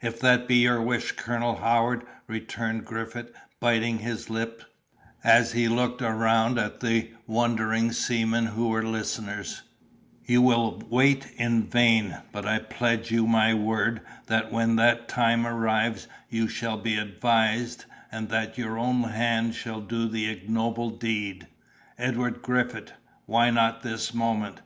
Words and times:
"If 0.00 0.20
that 0.20 0.46
be 0.46 0.58
your 0.58 0.80
wish, 0.80 1.10
Colonel 1.10 1.56
Howard," 1.56 2.04
returned 2.28 2.84
Griffith, 2.84 3.32
biting 3.58 3.98
his 3.98 4.30
lip, 4.30 4.62
as 5.24 5.50
he 5.50 5.66
looked 5.66 6.00
around 6.00 6.60
at 6.60 6.78
the 6.78 7.10
wondering 7.26 7.90
seamen 7.90 8.46
who 8.46 8.68
were 8.68 8.84
listeners, 8.86 9.62
"you 10.24 10.42
will 10.42 10.80
wait 10.88 11.26
in 11.36 11.64
vain; 11.66 12.18
but 12.30 12.46
I 12.46 12.60
pledge 12.60 13.10
you 13.10 13.26
my 13.26 13.52
word, 13.52 14.00
that 14.26 14.52
when 14.52 14.76
that 14.76 15.08
time 15.08 15.44
arrives, 15.44 16.06
you 16.30 16.46
shall 16.46 16.76
be 16.78 16.94
advised, 16.96 17.84
and 18.12 18.28
that 18.28 18.56
your 18.56 18.78
own 18.78 19.02
hand 19.02 19.56
shall 19.56 19.80
do 19.80 20.08
the 20.08 20.28
ignoble 20.28 20.90
deed." 20.90 21.48
"Edward 21.98 22.42
Griffith, 22.42 22.92
why 23.26 23.50
not 23.50 23.82
this 23.82 24.14
moment? 24.14 24.60